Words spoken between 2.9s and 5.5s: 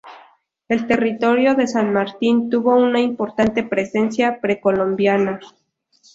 importante presencia precolombina.